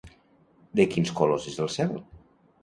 [0.79, 1.93] De quins colors és el cel?